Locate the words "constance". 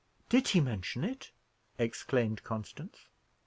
2.43-3.05